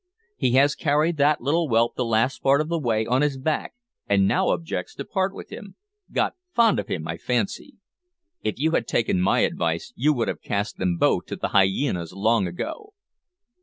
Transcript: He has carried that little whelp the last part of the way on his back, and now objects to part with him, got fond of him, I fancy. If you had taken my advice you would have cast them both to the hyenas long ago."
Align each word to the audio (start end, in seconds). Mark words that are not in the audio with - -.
He 0.35 0.53
has 0.53 0.73
carried 0.73 1.17
that 1.17 1.41
little 1.41 1.67
whelp 1.69 1.95
the 1.95 2.03
last 2.03 2.41
part 2.41 2.59
of 2.59 2.69
the 2.69 2.79
way 2.79 3.05
on 3.05 3.21
his 3.21 3.37
back, 3.37 3.75
and 4.09 4.27
now 4.27 4.47
objects 4.49 4.95
to 4.95 5.05
part 5.05 5.31
with 5.31 5.51
him, 5.51 5.75
got 6.11 6.33
fond 6.55 6.79
of 6.79 6.87
him, 6.87 7.07
I 7.07 7.17
fancy. 7.17 7.75
If 8.41 8.57
you 8.57 8.71
had 8.71 8.87
taken 8.87 9.21
my 9.21 9.41
advice 9.41 9.93
you 9.95 10.11
would 10.13 10.27
have 10.27 10.41
cast 10.41 10.77
them 10.79 10.97
both 10.97 11.27
to 11.27 11.35
the 11.35 11.49
hyenas 11.49 12.13
long 12.13 12.47
ago." 12.47 12.93